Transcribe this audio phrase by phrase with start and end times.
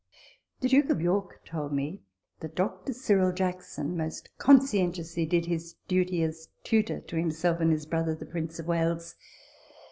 [0.61, 2.01] The Duke of York told me
[2.39, 2.91] that Dr.
[2.91, 8.25] Cyril Jackson most conscientiously did his duty as tutor to him and his brother, the
[8.25, 9.13] Prince of Wales.